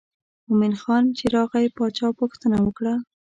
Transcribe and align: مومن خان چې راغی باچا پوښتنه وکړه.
مومن 0.47 0.73
خان 0.81 1.03
چې 1.17 1.25
راغی 1.35 1.67
باچا 1.77 2.07
پوښتنه 2.19 2.57
وکړه. 2.61 2.93